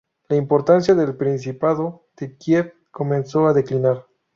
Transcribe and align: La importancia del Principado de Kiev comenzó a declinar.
La 0.29 0.35
importancia 0.35 0.95
del 0.95 1.15
Principado 1.15 2.07
de 2.17 2.35
Kiev 2.35 2.73
comenzó 2.89 3.45
a 3.45 3.53
declinar. 3.53 4.07